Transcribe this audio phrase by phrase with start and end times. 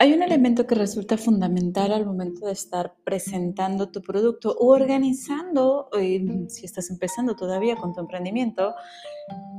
[0.00, 5.88] Hay un elemento que resulta fundamental al momento de estar presentando tu producto o organizando,
[5.98, 8.74] eh, si estás empezando todavía con tu emprendimiento,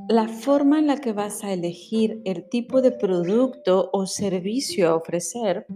[0.08, 4.94] la forma en la que vas a elegir el tipo de producto o servicio a
[4.94, 5.66] ofrecer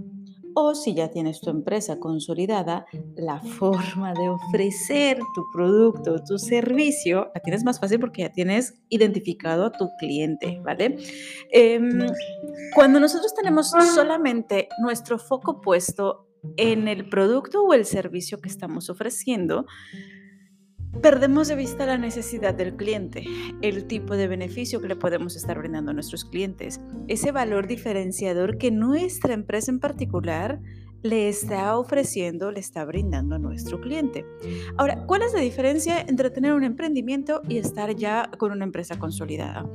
[0.54, 6.38] o si ya tienes tu empresa consolidada, la forma de ofrecer tu producto o tu
[6.38, 10.96] servicio la tienes más fácil porque ya tienes identificado a tu cliente, ¿vale?
[11.50, 12.06] Em,
[12.74, 18.90] cuando nosotros tenemos solamente nuestro foco puesto en el producto o el servicio que estamos
[18.90, 19.66] ofreciendo,
[21.02, 23.24] Perdemos de vista la necesidad del cliente,
[23.62, 28.58] el tipo de beneficio que le podemos estar brindando a nuestros clientes, ese valor diferenciador
[28.58, 30.60] que nuestra empresa en particular
[31.02, 34.24] le está ofreciendo, le está brindando a nuestro cliente.
[34.78, 38.98] Ahora, ¿cuál es la diferencia entre tener un emprendimiento y estar ya con una empresa
[38.98, 39.68] consolidada?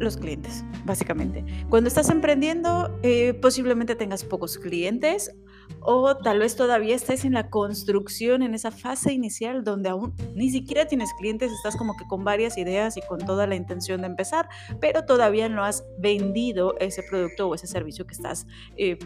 [0.00, 1.44] los clientes, básicamente.
[1.68, 5.34] Cuando estás emprendiendo, eh, posiblemente tengas pocos clientes
[5.80, 10.50] o tal vez todavía estés en la construcción, en esa fase inicial donde aún ni
[10.50, 14.08] siquiera tienes clientes, estás como que con varias ideas y con toda la intención de
[14.08, 14.48] empezar,
[14.80, 18.98] pero todavía no has vendido ese producto o ese servicio que estás, eh,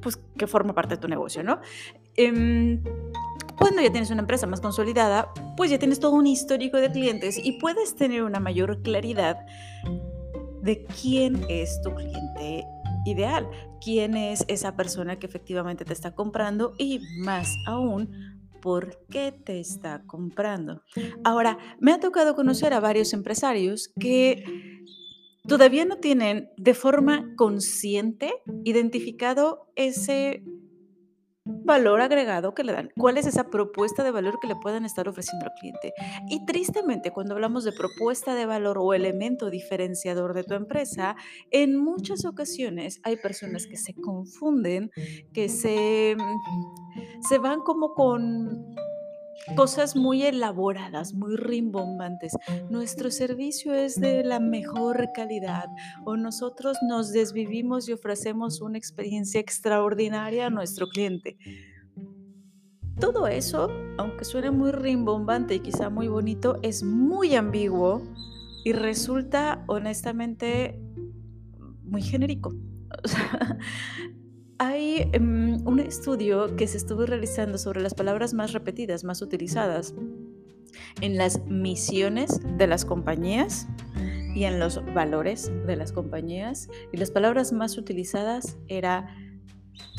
[0.00, 1.60] pues que forma parte de tu negocio, ¿no?
[2.16, 2.82] Em,
[3.58, 7.38] cuando ya tienes una empresa más consolidada, pues ya tienes todo un histórico de clientes
[7.42, 9.38] y puedes tener una mayor claridad
[10.62, 12.66] de quién es tu cliente
[13.06, 13.48] ideal,
[13.82, 19.60] quién es esa persona que efectivamente te está comprando y más aún, por qué te
[19.60, 20.82] está comprando.
[21.24, 24.44] Ahora, me ha tocado conocer a varios empresarios que
[25.46, 28.32] todavía no tienen de forma consciente
[28.64, 30.42] identificado ese
[31.46, 35.08] valor agregado que le dan, cuál es esa propuesta de valor que le puedan estar
[35.08, 35.94] ofreciendo al cliente.
[36.28, 41.16] Y tristemente, cuando hablamos de propuesta de valor o elemento diferenciador de tu empresa,
[41.50, 44.90] en muchas ocasiones hay personas que se confunden,
[45.32, 46.16] que se,
[47.28, 48.74] se van como con
[49.54, 52.32] cosas muy elaboradas, muy rimbombantes.
[52.70, 55.66] Nuestro servicio es de la mejor calidad
[56.04, 61.36] o nosotros nos desvivimos y ofrecemos una experiencia extraordinaria a nuestro cliente.
[62.98, 68.02] Todo eso, aunque suene muy rimbombante y quizá muy bonito, es muy ambiguo
[68.64, 70.80] y resulta honestamente
[71.84, 72.54] muy genérico.
[74.58, 79.94] Hay em, un estudio que se estuvo realizando sobre las palabras más repetidas, más utilizadas
[81.02, 83.66] en las misiones de las compañías
[84.34, 86.68] y en los valores de las compañías.
[86.90, 89.14] Y las palabras más utilizadas era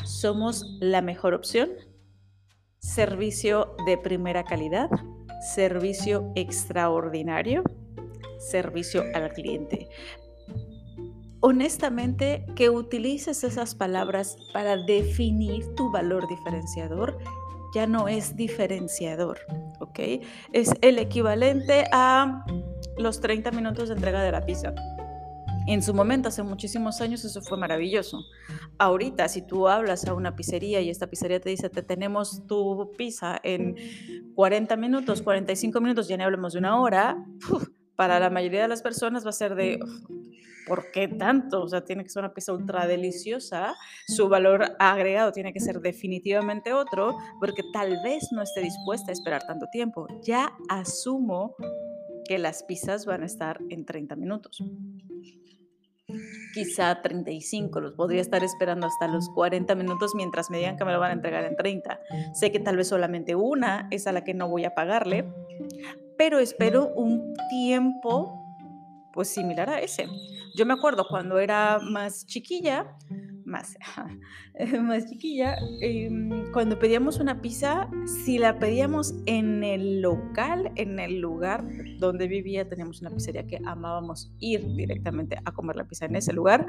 [0.03, 1.69] somos la mejor opción,
[2.79, 4.89] servicio de primera calidad,
[5.53, 7.63] servicio extraordinario,
[8.39, 9.87] servicio al cliente
[11.39, 17.17] honestamente que utilices esas palabras para definir tu valor diferenciador
[17.73, 19.39] ya no es diferenciador,
[19.79, 19.99] ¿ok?
[20.53, 22.45] Es el equivalente a
[22.97, 24.73] los 30 minutos de entrega de la pizza.
[25.67, 28.23] En su momento, hace muchísimos años, eso fue maravilloso.
[28.77, 32.93] Ahorita, si tú hablas a una pizzería y esta pizzería te dice, te tenemos tu
[32.97, 33.75] pizza en
[34.33, 37.21] 40 minutos, 45 minutos, ya no hablemos de una hora,
[37.97, 39.79] para la mayoría de las personas va a ser de,
[40.67, 41.63] ¿por qué tanto?
[41.63, 43.75] O sea, tiene que ser una pieza ultra deliciosa,
[44.07, 49.13] su valor agregado tiene que ser definitivamente otro, porque tal vez no esté dispuesta a
[49.13, 50.07] esperar tanto tiempo.
[50.21, 51.55] Ya asumo
[52.27, 54.61] que las pizzas van a estar en 30 minutos.
[56.53, 60.93] Quizá 35, los podría estar esperando hasta los 40 minutos mientras me digan que me
[60.93, 61.99] lo van a entregar en 30.
[62.33, 65.25] Sé que tal vez solamente una es a la que no voy a pagarle,
[66.17, 68.46] pero espero un tiempo
[69.17, 70.07] pues similar a ese.
[70.55, 72.95] Yo me acuerdo cuando era más chiquilla,
[73.45, 73.75] más,
[74.83, 81.19] más chiquilla, em, cuando pedíamos una pizza, si la pedíamos en el local, en el
[81.19, 81.67] lugar
[81.97, 86.31] donde vivía, teníamos una pizzería que amábamos ir directamente a comer la pizza en ese
[86.31, 86.67] lugar.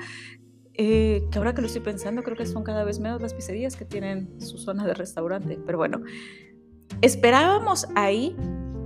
[0.73, 3.77] Eh, que ahora que lo estoy pensando, creo que son cada vez menos las pizzerías
[3.77, 5.59] que tienen su zona de restaurante.
[5.67, 6.01] Pero bueno,
[7.03, 8.35] esperábamos ahí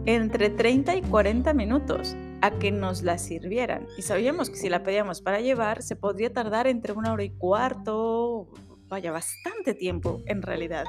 [0.04, 3.86] entre 30 y 40 minutos a que nos la sirvieran.
[3.96, 7.30] Y sabíamos que si la pedíamos para llevar, se podría tardar entre una hora y
[7.30, 8.48] cuarto,
[8.88, 10.84] vaya, bastante tiempo en realidad.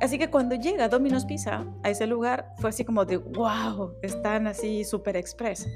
[0.00, 4.46] Así que cuando llega Domino's Pizza a ese lugar, fue así como de, wow, están
[4.46, 5.66] así super express.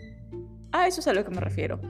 [0.73, 1.81] A eso es a lo que me refiero.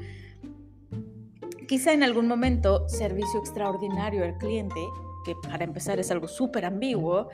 [1.69, 4.81] Quizá en algún momento, servicio extraordinario al cliente,
[5.27, 7.29] que para empezar es algo súper ambiguo,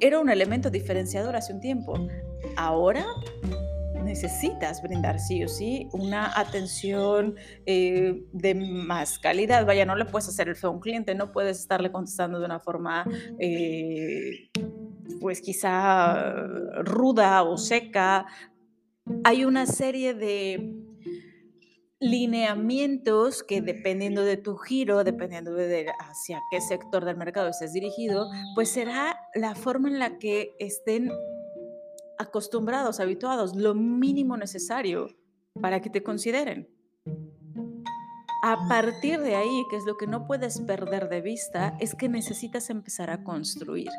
[0.00, 1.94] era un elemento diferenciador hace un tiempo.
[2.56, 3.06] Ahora
[4.02, 9.66] necesitas brindar sí o sí una atención eh, de más calidad.
[9.66, 12.46] Vaya, no le puedes hacer el feo a un cliente, no puedes estarle contestando de
[12.46, 13.04] una forma,
[13.38, 14.50] eh,
[15.20, 16.32] pues quizá
[16.82, 18.26] ruda o seca.
[19.24, 20.74] Hay una serie de
[22.02, 28.28] lineamientos que dependiendo de tu giro, dependiendo de hacia qué sector del mercado estés dirigido,
[28.56, 31.10] pues será la forma en la que estén
[32.18, 35.08] acostumbrados, habituados, lo mínimo necesario
[35.60, 36.68] para que te consideren.
[38.44, 42.08] A partir de ahí, que es lo que no puedes perder de vista, es que
[42.08, 43.90] necesitas empezar a construir.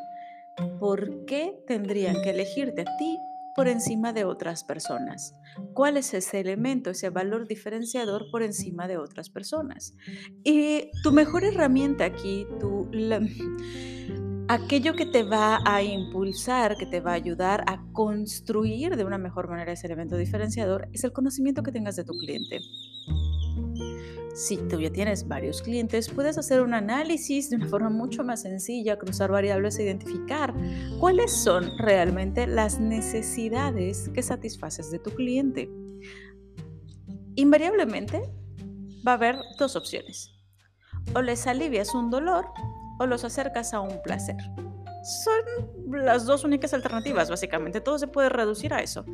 [0.79, 3.17] ¿Por qué tendrían que elegirte a ti
[3.55, 5.35] por encima de otras personas.
[5.73, 9.95] ¿Cuál es ese elemento, ese valor diferenciador por encima de otras personas?
[10.43, 12.89] Y tu mejor herramienta aquí, tu,
[14.47, 19.17] aquello que te va a impulsar, que te va a ayudar a construir de una
[19.17, 22.59] mejor manera ese elemento diferenciador, es el conocimiento que tengas de tu cliente.
[24.35, 28.41] Si tú ya tienes varios clientes, puedes hacer un análisis de una forma mucho más
[28.41, 30.53] sencilla, cruzar variables e identificar
[30.99, 35.69] cuáles son realmente las necesidades que satisfaces de tu cliente.
[37.35, 38.23] Invariablemente
[39.07, 40.31] va a haber dos opciones.
[41.13, 42.45] O les alivias un dolor
[43.03, 44.37] o los acercas a un placer.
[45.03, 47.81] Son las dos únicas alternativas, básicamente.
[47.81, 49.05] Todo se puede reducir a eso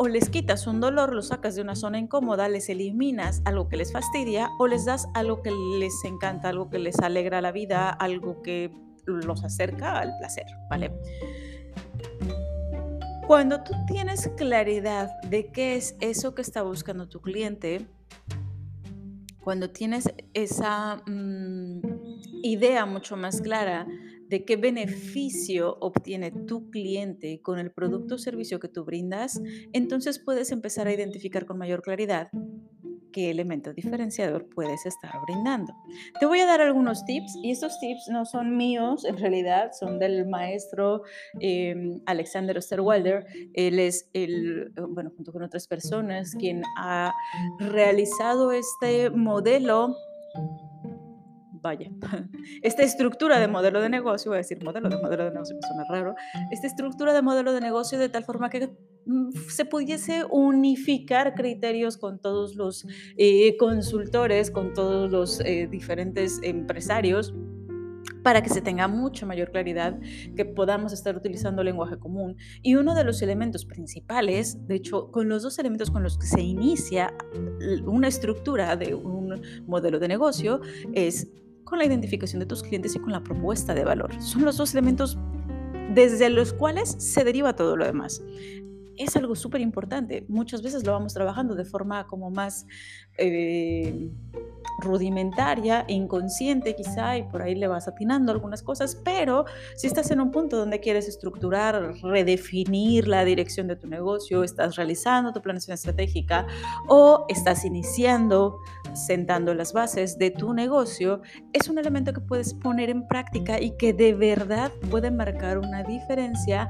[0.00, 3.76] o les quitas un dolor, lo sacas de una zona incómoda, les eliminas algo que
[3.76, 7.90] les fastidia o les das algo que les encanta, algo que les alegra la vida,
[7.90, 8.70] algo que
[9.06, 10.92] los acerca al placer, ¿vale?
[13.26, 17.84] Cuando tú tienes claridad de qué es eso que está buscando tu cliente,
[19.48, 21.80] cuando tienes esa mm,
[22.42, 23.86] idea mucho más clara
[24.28, 29.40] de qué beneficio obtiene tu cliente con el producto o servicio que tú brindas,
[29.72, 32.28] entonces puedes empezar a identificar con mayor claridad
[33.18, 35.74] qué elemento diferenciador puedes estar brindando.
[36.20, 39.98] Te voy a dar algunos tips y estos tips no son míos, en realidad son
[39.98, 41.02] del maestro
[41.40, 43.26] em, Alexander Osterwalder.
[43.54, 47.12] Él es el, bueno, junto con otras personas, quien ha
[47.58, 49.96] realizado este modelo
[51.60, 51.90] vaya,
[52.62, 55.62] esta estructura de modelo de negocio, voy a decir modelo de modelo de negocio, me
[55.62, 56.14] suena raro,
[56.52, 58.70] esta estructura de modelo de negocio de tal forma que
[59.48, 67.34] se pudiese unificar criterios con todos los eh, consultores, con todos los eh, diferentes empresarios
[68.22, 69.98] para que se tenga mucha mayor claridad,
[70.36, 72.36] que podamos estar utilizando lenguaje común.
[72.62, 76.26] Y uno de los elementos principales, de hecho, con los dos elementos con los que
[76.26, 77.14] se inicia
[77.86, 80.60] una estructura de un modelo de negocio,
[80.92, 81.28] es
[81.64, 84.10] con la identificación de tus clientes y con la propuesta de valor.
[84.20, 85.18] Son los dos elementos
[85.94, 88.22] desde los cuales se deriva todo lo demás.
[88.98, 90.24] Es algo súper importante.
[90.28, 92.66] Muchas veces lo vamos trabajando de forma como más...
[93.16, 94.10] Eh,
[94.78, 99.44] rudimentaria, inconsciente quizá, y por ahí le vas atinando algunas cosas, pero
[99.76, 104.76] si estás en un punto donde quieres estructurar, redefinir la dirección de tu negocio, estás
[104.76, 106.46] realizando tu planeación estratégica
[106.86, 108.58] o estás iniciando,
[108.94, 111.22] sentando las bases de tu negocio,
[111.52, 115.82] es un elemento que puedes poner en práctica y que de verdad puede marcar una
[115.82, 116.68] diferencia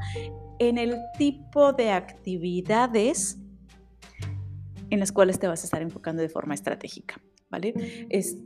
[0.58, 3.38] en el tipo de actividades
[4.90, 7.20] en las cuales te vas a estar enfocando de forma estratégica.
[7.50, 8.06] ¿vale?
[8.08, 8.36] Es,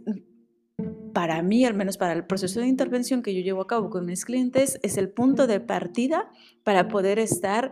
[1.12, 4.06] para mí, al menos para el proceso de intervención que yo llevo a cabo con
[4.06, 6.30] mis clientes, es el punto de partida
[6.64, 7.70] para poder estar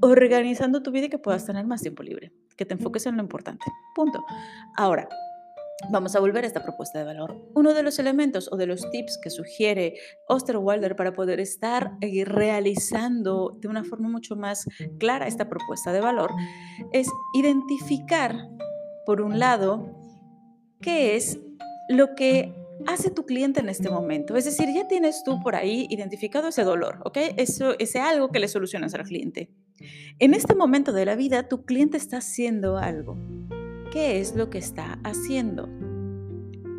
[0.00, 3.22] organizando tu vida y que puedas tener más tiempo libre, que te enfoques en lo
[3.22, 3.64] importante.
[3.94, 4.24] Punto.
[4.76, 5.08] Ahora,
[5.90, 7.36] Vamos a volver a esta propuesta de valor.
[7.54, 9.94] Uno de los elementos o de los tips que sugiere
[10.28, 14.66] Osterwalder para poder estar eh, realizando de una forma mucho más
[14.98, 16.30] clara esta propuesta de valor
[16.92, 18.36] es identificar,
[19.04, 19.98] por un lado,
[20.80, 21.38] qué es
[21.88, 22.54] lo que
[22.86, 24.36] hace tu cliente en este momento.
[24.36, 27.18] Es decir, ya tienes tú por ahí identificado ese dolor, ¿ok?
[27.36, 29.50] Eso, ese algo que le solucionas al cliente.
[30.18, 33.18] En este momento de la vida, tu cliente está haciendo algo.
[33.92, 35.68] ¿Qué es lo que está haciendo?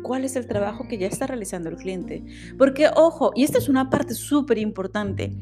[0.02, 2.24] ¿Cuál es el trabajo que ya está realizando el cliente?
[2.58, 5.32] Porque, ojo, y esta es una parte súper importante,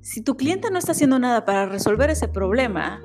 [0.00, 3.00] si tu cliente no está haciendo nada para resolver ese problema,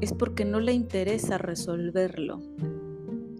[0.00, 2.40] es porque no le interesa resolverlo.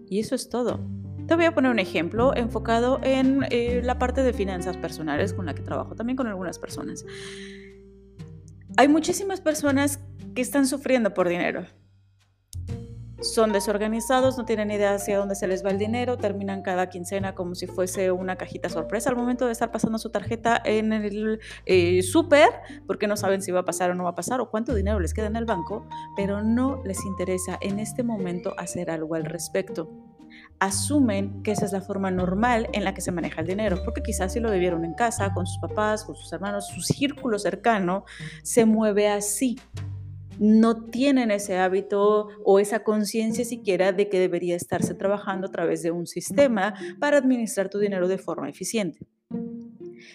[0.07, 0.79] Y eso es todo.
[1.25, 5.47] Te voy a poner un ejemplo enfocado en eh, la parte de finanzas personales con
[5.47, 7.03] la que trabajo también con algunas personas.
[8.77, 9.99] Hay muchísimas personas
[10.35, 11.65] que están sufriendo por dinero.
[13.21, 17.35] Son desorganizados, no tienen idea hacia dónde se les va el dinero, terminan cada quincena
[17.35, 21.39] como si fuese una cajita sorpresa al momento de estar pasando su tarjeta en el
[21.65, 22.49] eh, súper,
[22.87, 24.99] porque no saben si va a pasar o no va a pasar o cuánto dinero
[24.99, 29.25] les queda en el banco, pero no les interesa en este momento hacer algo al
[29.25, 29.89] respecto.
[30.59, 34.01] Asumen que esa es la forma normal en la que se maneja el dinero, porque
[34.01, 38.05] quizás si lo vivieron en casa, con sus papás, con sus hermanos, su círculo cercano,
[38.43, 39.59] se mueve así
[40.41, 45.83] no tienen ese hábito o esa conciencia siquiera de que debería estarse trabajando a través
[45.83, 49.05] de un sistema para administrar tu dinero de forma eficiente.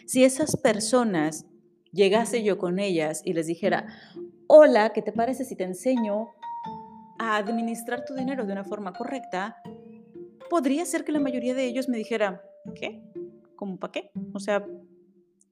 [0.04, 1.46] Si esas personas
[1.92, 3.86] llegase yo con ellas y les dijera,
[4.48, 6.30] hola, ¿qué te parece si te enseño
[7.20, 9.62] a administrar tu dinero de una forma correcta?
[10.50, 12.42] Podría ser que la mayoría de ellos me dijera,
[12.74, 13.00] ¿qué?
[13.54, 14.10] ¿Cómo para qué?
[14.32, 14.66] O sea,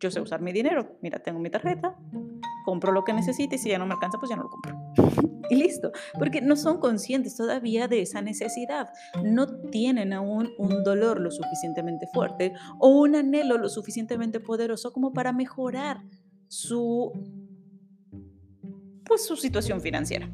[0.00, 1.96] yo sé usar mi dinero, mira, tengo mi tarjeta,
[2.64, 4.76] compro lo que necesite y si ya no me alcanza, pues ya no lo compro.
[5.50, 8.88] y listo, porque no son conscientes todavía de esa necesidad,
[9.22, 15.12] no tienen aún un dolor lo suficientemente fuerte o un anhelo lo suficientemente poderoso como
[15.12, 16.02] para mejorar
[16.48, 17.12] su
[19.04, 20.30] pues su situación financiera.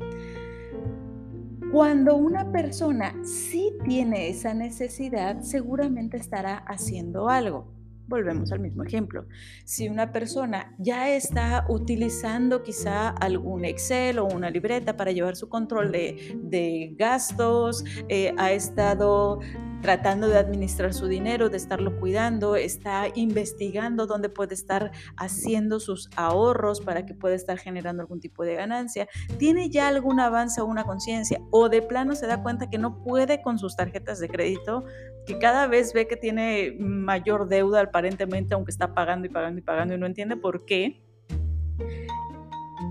[1.72, 7.79] Cuando una persona sí tiene esa necesidad, seguramente estará haciendo algo
[8.10, 9.26] volvemos al mismo ejemplo.
[9.64, 15.48] Si una persona ya está utilizando quizá algún Excel o una libreta para llevar su
[15.48, 19.40] control de, gastos, eh, ha estado
[19.80, 26.10] tratando de administrar su dinero, de estarlo cuidando, está investigando dónde puede estar haciendo sus
[26.16, 29.08] ahorros para que pueda estar generando algún tipo de ganancia,
[29.38, 33.02] tiene ya algún avance o una conciencia o de plano se da cuenta que no
[33.02, 34.84] puede con sus tarjetas de crédito,
[35.26, 39.62] que cada vez ve que tiene mayor deuda aparentemente, aunque está pagando y pagando y
[39.62, 41.02] pagando y no entiende por qué.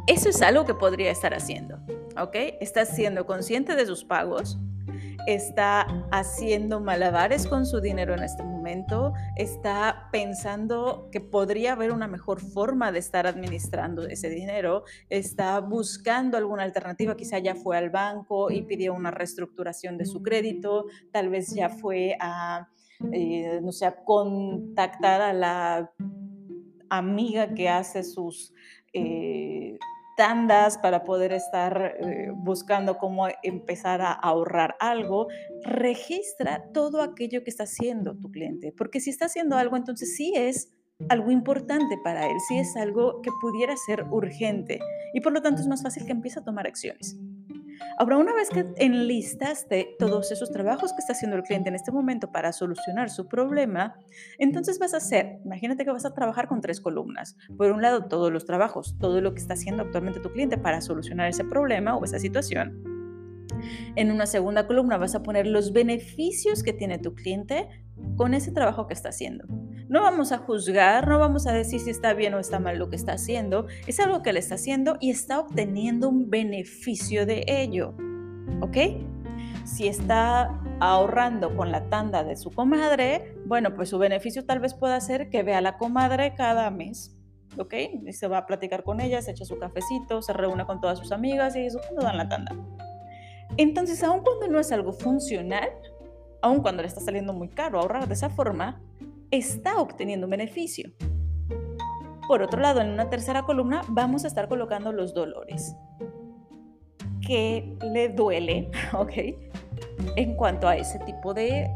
[0.07, 1.79] Eso es algo que podría estar haciendo,
[2.19, 2.35] ¿ok?
[2.61, 4.57] Está siendo consciente de sus pagos,
[5.33, 5.81] está
[6.11, 12.41] haciendo malabares con su dinero en este momento, está pensando que podría haber una mejor
[12.41, 18.49] forma de estar administrando ese dinero, está buscando alguna alternativa, quizá ya fue al banco
[18.49, 22.67] y pidió una reestructuración de su crédito, tal vez ya fue a,
[23.11, 25.91] eh, no sé, a contactar a la
[26.89, 28.53] amiga que hace sus...
[28.93, 29.77] Eh,
[30.19, 35.29] tandas para poder estar eh, buscando cómo empezar a ahorrar algo,
[35.63, 40.33] registra todo aquello que está haciendo tu cliente, porque si está haciendo algo, entonces sí
[40.35, 40.73] es
[41.07, 44.81] algo importante para él, sí es algo que pudiera ser urgente
[45.13, 47.17] y por lo tanto es más fácil que empiece a tomar acciones.
[48.01, 51.91] Ahora, una vez que enlistaste todos esos trabajos que está haciendo el cliente en este
[51.91, 53.99] momento para solucionar su problema,
[54.37, 57.35] entonces vas a hacer, imagínate que vas a trabajar con tres columnas.
[57.57, 60.79] Por un lado, todos los trabajos, todo lo que está haciendo actualmente tu cliente para
[60.79, 62.81] solucionar ese problema o esa situación.
[63.97, 67.67] En una segunda columna vas a poner los beneficios que tiene tu cliente
[68.15, 69.43] con ese trabajo que está haciendo.
[69.89, 72.91] No vamos a juzgar, no vamos a decir si está bien o está mal lo
[72.91, 73.65] que está haciendo.
[73.87, 77.95] Es algo que le está haciendo y está obteniendo un beneficio de ello.
[78.61, 78.77] ¿Ok?
[79.65, 84.75] Si está ahorrando con la tanda de su comadre, bueno, pues su beneficio tal vez
[84.75, 87.17] pueda ser que vea a la comadre cada mes.
[87.57, 87.73] ¿Ok?
[88.05, 90.99] Y se va a platicar con ella, se echa su cafecito, se reúne con todas
[90.99, 92.55] sus amigas y eso cuando dan la tanda.
[93.57, 95.67] Entonces, aun cuando no es algo funcional,
[96.43, 98.79] aun cuando le está saliendo muy caro ahorrar de esa forma,
[99.31, 100.91] está obteniendo un beneficio.
[102.27, 105.75] Por otro lado, en una tercera columna vamos a estar colocando los dolores.
[107.25, 108.69] ¿Qué le duele?
[108.93, 109.13] ¿Ok?
[110.15, 111.69] En cuanto a ese tipo de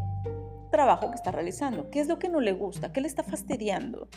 [0.71, 1.89] trabajo que está realizando.
[1.89, 2.91] ¿Qué es lo que no le gusta?
[2.91, 4.09] ¿Qué le está fastidiando?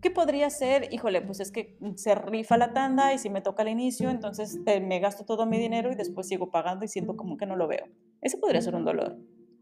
[0.00, 0.92] ¿Qué podría ser?
[0.92, 4.60] Híjole, pues es que se rifa la tanda y si me toca al inicio, entonces
[4.66, 7.56] eh, me gasto todo mi dinero y después sigo pagando y siento como que no
[7.56, 7.86] lo veo.
[8.20, 9.16] Ese podría ser un dolor.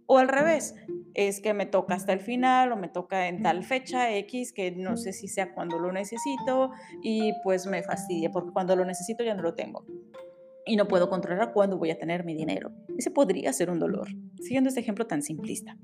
[0.07, 0.75] O al revés,
[1.15, 4.71] es que me toca hasta el final o me toca en tal fecha X que
[4.71, 6.71] no sé si sea cuando lo necesito
[7.03, 9.85] y pues me fastidia porque cuando lo necesito ya no lo tengo
[10.67, 12.73] y no puedo controlar cuándo voy a tener mi dinero.
[12.99, 14.09] Ese podría ser un dolor,
[14.43, 15.79] siguiendo este ejemplo tan simplista.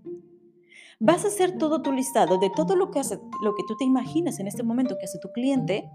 [0.99, 3.85] Vas a hacer todo tu listado de todo lo que hace, lo que tú te
[3.85, 5.89] imaginas en este momento que hace tu cliente,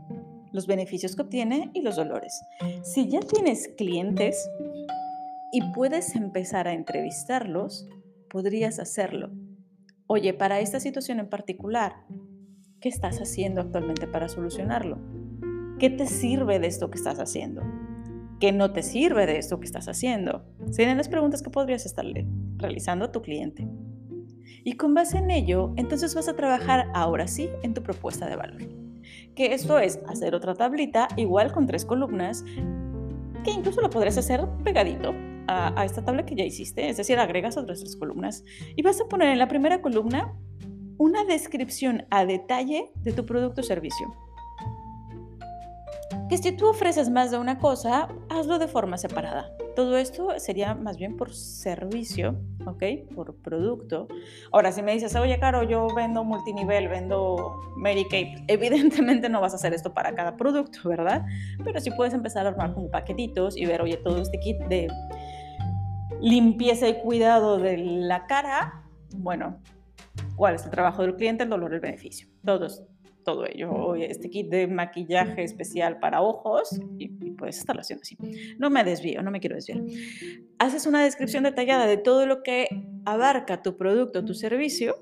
[0.52, 2.42] los beneficios que obtiene y los dolores.
[2.84, 4.50] Si ya tienes clientes
[5.52, 7.88] y puedes empezar a entrevistarlos,
[8.30, 9.32] podrías hacerlo.
[10.08, 12.06] Oye, para esta situación en particular,
[12.80, 15.00] ¿qué estás haciendo actualmente para solucionarlo?
[15.80, 17.64] ¿Qué te sirve de esto que estás haciendo?
[18.40, 20.46] ¿Qué no te sirve de esto que estás haciendo?
[20.72, 23.68] Serían las preguntas que podrías estarle realizando a tu cliente.
[24.64, 28.36] Y con base en ello, entonces vas a trabajar ahora sí en tu propuesta de
[28.36, 28.62] valor.
[29.36, 32.44] Que esto es hacer otra tablita igual con tres columnas,
[33.44, 35.14] que incluso lo podrías hacer pegadito
[35.48, 38.44] a, esta tabla que ya hiciste, es decir, agregas otras tres columnas
[38.76, 40.34] y vas a poner en la primera columna
[40.98, 44.08] una descripción a detalle de tu producto o servicio.
[46.30, 49.50] Que si tú ofreces más de una cosa, hazlo de forma separada.
[49.78, 52.36] Todo esto sería más bien por servicio,
[52.66, 52.84] ¿ok?
[53.16, 54.08] Por producto.
[54.52, 59.54] Ahora, si me dices, oye, Caro, yo vendo multinivel, vendo Mary Kay, evidentemente no vas
[59.54, 61.24] a hacer esto para cada producto, ¿verdad?
[61.64, 64.88] Pero sí puedes empezar a armar como paquetitos y ver, oye, todo este kit de
[66.22, 68.84] limpieza y cuidado de la cara,
[69.16, 69.62] bueno,
[70.36, 72.28] ¿cuál es el trabajo del cliente, el dolor, el beneficio?
[72.46, 72.84] Todos
[73.28, 78.18] todo ello, este kit de maquillaje especial para ojos, y, puedes estarlo haciendo así.
[78.58, 79.82] No me desvío, no me quiero desviar.
[80.60, 82.70] Haces una descripción detallada de todo lo que
[83.04, 84.96] abarca tu producto, tu servicio,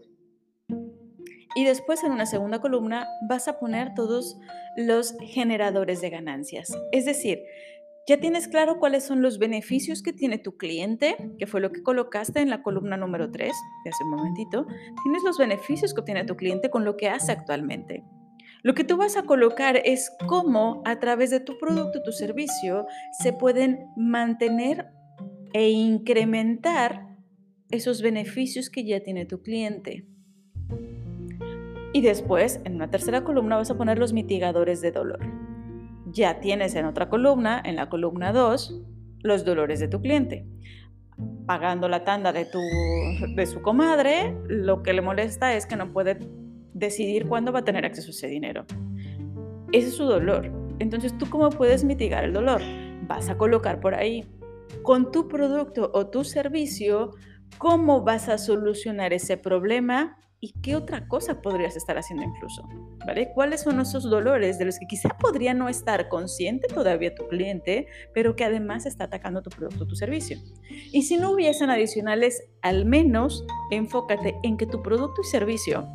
[1.55, 4.39] y después en una segunda columna vas a poner todos
[4.75, 6.75] los generadores de ganancias.
[6.91, 7.43] Es decir,
[8.07, 11.81] ya tienes claro cuáles son los beneficios que tiene tu cliente, que fue lo que
[11.81, 13.51] colocaste en la columna número 3
[13.83, 14.67] de hace un momentito.
[15.03, 18.03] Tienes los beneficios que obtiene tu cliente con lo que hace actualmente.
[18.61, 22.85] Lo que tú vas a colocar es cómo a través de tu producto, tu servicio,
[23.23, 24.87] se pueden mantener
[25.53, 27.07] e incrementar
[27.71, 30.05] esos beneficios que ya tiene tu cliente.
[31.91, 35.34] Y después, en una tercera columna, vas a poner los mitigadores de dolor.
[36.15, 38.81] Ya tienes en otra columna, en la columna 2,
[39.23, 40.45] los dolores de tu cliente.
[41.45, 42.61] Pagando la tanda de, tu,
[43.35, 46.19] de su comadre, lo que le molesta es que no puede
[46.73, 48.65] decidir cuándo va a tener acceso a ese dinero.
[49.73, 50.49] Ese es su dolor.
[50.79, 52.61] Entonces, ¿tú cómo puedes mitigar el dolor?
[53.09, 54.25] Vas a colocar por ahí,
[54.83, 57.11] con tu producto o tu servicio,
[57.57, 62.69] cómo vas a solucionar ese problema y qué otra cosa podrías estar haciendo incluso,
[63.03, 63.31] ¿vale?
[63.33, 67.87] ¿Cuáles son esos dolores de los que quizá podría no estar consciente todavía tu cliente,
[68.13, 70.37] pero que además está atacando tu producto o tu servicio?
[70.91, 75.87] Y si no hubiesen adicionales, al menos enfócate en que tu producto y servicio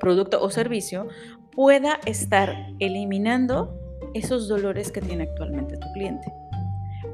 [0.00, 1.06] producto o servicio
[1.52, 3.78] pueda estar eliminando
[4.12, 6.32] esos dolores que tiene actualmente tu cliente.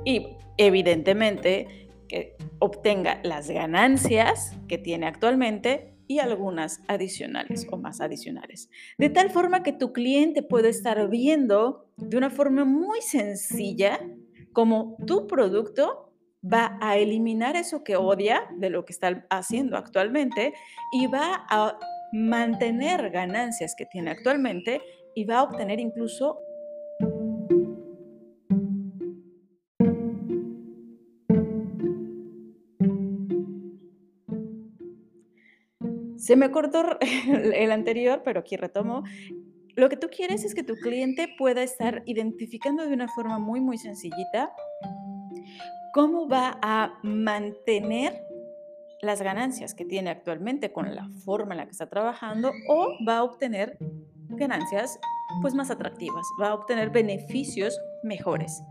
[0.07, 8.69] Y evidentemente que obtenga las ganancias que tiene actualmente y algunas adicionales o más adicionales.
[8.99, 14.01] De tal forma que tu cliente puede estar viendo de una forma muy sencilla
[14.53, 16.13] como tu producto
[16.45, 20.53] va a eliminar eso que odia de lo que está haciendo actualmente
[20.93, 21.79] y va a
[22.13, 24.81] mantener ganancias que tiene actualmente
[25.15, 26.39] y va a obtener incluso
[36.25, 39.03] Se me cortó el anterior, pero aquí retomo.
[39.77, 43.61] Lo que tú quieres es que tu cliente pueda estar identificando de una forma muy,
[43.61, 44.51] muy sencillita
[45.93, 48.19] cómo va a mantener
[49.03, 53.19] las ganancias que tiene actualmente con la forma en la que está trabajando o va
[53.19, 53.77] a obtener
[54.31, 54.99] ganancias
[55.43, 58.63] pues más atractivas, va a obtener beneficios mejores.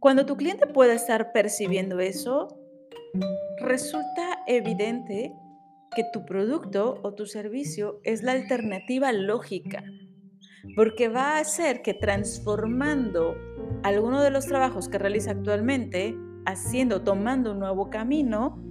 [0.00, 2.48] Cuando tu cliente pueda estar percibiendo eso,
[3.60, 5.32] resulta evidente
[5.98, 9.82] que tu producto o tu servicio es la alternativa lógica,
[10.76, 13.34] porque va a hacer que transformando
[13.82, 16.14] alguno de los trabajos que realiza actualmente,
[16.46, 18.62] haciendo, tomando un nuevo camino,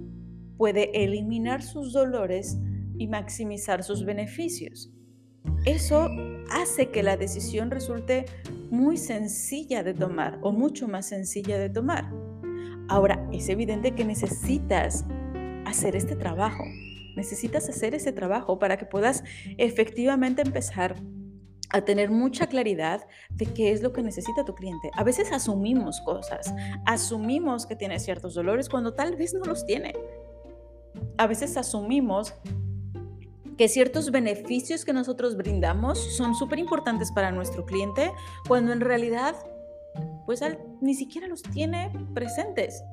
[0.56, 2.58] puede eliminar sus dolores
[2.96, 4.90] y maximizar sus beneficios.
[5.66, 6.08] Eso
[6.50, 8.24] hace que la decisión resulte
[8.70, 12.10] muy sencilla de tomar o mucho más sencilla de tomar.
[12.88, 15.04] Ahora, es evidente que necesitas
[15.66, 16.64] hacer este trabajo.
[17.18, 19.22] Necesitas hacer ese trabajo para que puedas
[19.58, 20.94] efectivamente empezar
[21.70, 24.90] a tener mucha claridad de qué es lo que necesita tu cliente.
[24.94, 26.54] A veces asumimos cosas,
[26.86, 29.92] asumimos que tiene ciertos dolores cuando tal vez no los tiene
[31.16, 32.34] a veces asumimos
[33.56, 38.12] que ciertos beneficios que nosotros brindamos son súper importantes para nuestro cliente,
[38.46, 39.34] cuando en realidad,
[40.26, 40.40] pues
[40.80, 42.84] ni siquiera los tiene presentes,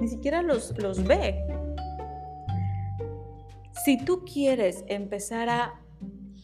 [0.00, 1.42] ni siquiera los, los ve.
[3.84, 5.82] Si tú quieres empezar a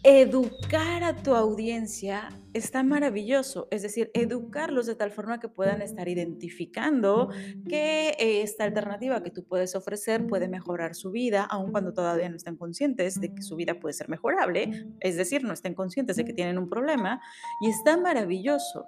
[0.02, 6.08] educar a tu audiencia está maravilloso, es decir, educarlos de tal forma que puedan estar
[6.08, 7.30] identificando
[7.68, 12.36] que esta alternativa que tú puedes ofrecer puede mejorar su vida, aun cuando todavía no
[12.36, 16.24] estén conscientes de que su vida puede ser mejorable, es decir, no estén conscientes de
[16.24, 17.20] que tienen un problema,
[17.60, 18.86] y está maravilloso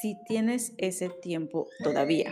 [0.00, 2.30] si tienes ese tiempo todavía.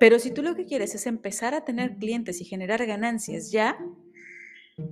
[0.00, 3.78] Pero si tú lo que quieres es empezar a tener clientes y generar ganancias ya,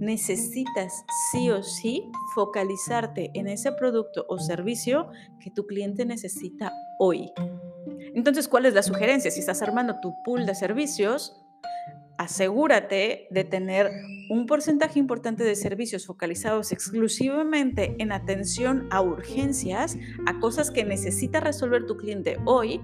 [0.01, 0.93] necesitas
[1.33, 5.09] sí o sí focalizarte en ese producto o servicio
[5.41, 7.33] que tu cliente necesita hoy.
[8.15, 9.31] Entonces, ¿cuál es la sugerencia?
[9.31, 11.41] Si estás armando tu pool de servicios,
[12.19, 13.91] asegúrate de tener
[14.29, 21.41] un porcentaje importante de servicios focalizados exclusivamente en atención a urgencias, a cosas que necesita
[21.41, 22.83] resolver tu cliente hoy,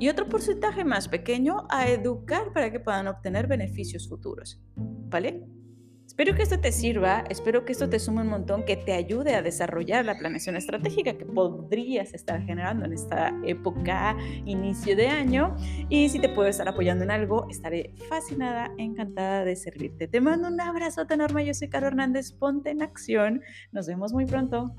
[0.00, 4.60] y otro porcentaje más pequeño a educar para que puedan obtener beneficios futuros.
[4.74, 5.44] ¿Vale?
[6.06, 9.34] Espero que esto te sirva, espero que esto te sume un montón, que te ayude
[9.36, 15.54] a desarrollar la planeación estratégica que podrías estar generando en esta época, inicio de año.
[15.88, 20.08] Y si te puedo estar apoyando en algo, estaré fascinada, encantada de servirte.
[20.08, 23.42] Te mando un abrazo enorme, yo soy Caro Hernández, ponte en acción.
[23.70, 24.74] Nos vemos muy pronto.